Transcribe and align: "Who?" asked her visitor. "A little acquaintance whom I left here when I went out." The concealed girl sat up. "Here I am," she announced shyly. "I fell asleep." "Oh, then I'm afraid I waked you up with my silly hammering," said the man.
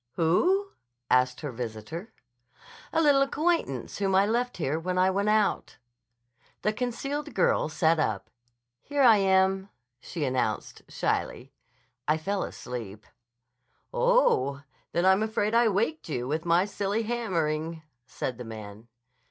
"Who?" 0.15 0.71
asked 1.11 1.41
her 1.41 1.51
visitor. 1.51 2.11
"A 2.91 3.03
little 3.03 3.21
acquaintance 3.21 3.99
whom 3.99 4.15
I 4.15 4.25
left 4.25 4.57
here 4.57 4.79
when 4.79 4.97
I 4.97 5.11
went 5.11 5.29
out." 5.29 5.77
The 6.63 6.73
concealed 6.73 7.35
girl 7.35 7.69
sat 7.69 7.99
up. 7.99 8.31
"Here 8.81 9.03
I 9.03 9.17
am," 9.17 9.69
she 9.99 10.25
announced 10.25 10.81
shyly. 10.89 11.53
"I 12.07 12.17
fell 12.17 12.41
asleep." 12.41 13.05
"Oh, 13.93 14.63
then 14.91 15.05
I'm 15.05 15.21
afraid 15.21 15.53
I 15.53 15.67
waked 15.67 16.09
you 16.09 16.25
up 16.25 16.29
with 16.29 16.45
my 16.45 16.65
silly 16.65 17.03
hammering," 17.03 17.83
said 18.07 18.39
the 18.39 18.43
man. 18.43 18.87